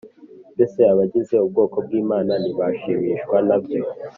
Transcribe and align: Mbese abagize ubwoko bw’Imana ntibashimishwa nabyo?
Mbese 0.53 0.79
abagize 0.91 1.33
ubwoko 1.45 1.75
bw’Imana 1.85 2.33
ntibashimishwa 2.41 3.37
nabyo? 3.47 3.81